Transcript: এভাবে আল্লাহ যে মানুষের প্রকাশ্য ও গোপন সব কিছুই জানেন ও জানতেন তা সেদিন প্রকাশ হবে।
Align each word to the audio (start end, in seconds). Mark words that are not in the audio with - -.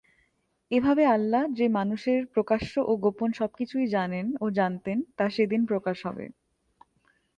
এভাবে 0.71 1.03
আল্লাহ 1.07 1.43
যে 1.53 1.65
মানুষের 1.69 2.19
প্রকাশ্য 2.25 2.73
ও 2.81 2.91
গোপন 2.97 3.29
সব 3.33 3.51
কিছুই 3.57 3.85
জানেন 3.87 4.25
ও 4.41 4.45
জানতেন 4.51 4.97
তা 5.17 5.25
সেদিন 5.29 5.61
প্রকাশ 5.65 5.97
হবে। 6.05 6.25